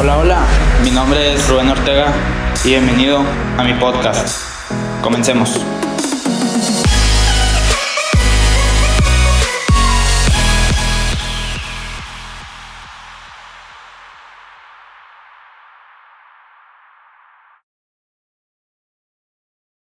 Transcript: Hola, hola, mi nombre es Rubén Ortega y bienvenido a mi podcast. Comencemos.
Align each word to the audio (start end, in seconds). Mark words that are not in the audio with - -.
Hola, 0.00 0.16
hola, 0.16 0.46
mi 0.82 0.90
nombre 0.90 1.34
es 1.34 1.46
Rubén 1.46 1.68
Ortega 1.68 2.10
y 2.64 2.68
bienvenido 2.68 3.22
a 3.58 3.62
mi 3.62 3.74
podcast. 3.74 4.34
Comencemos. 5.02 5.60